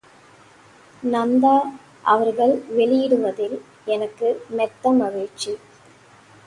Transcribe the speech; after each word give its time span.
நந்தா 1.03 1.53
அவர்கள் 2.05 2.53
வெளியிடுவதில் 2.69 3.55
எனக்கு 3.87 4.27
மெத்த 4.49 4.93
மகிழ்ச்சி. 4.93 5.53